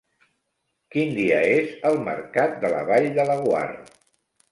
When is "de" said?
2.65-2.73, 3.19-3.27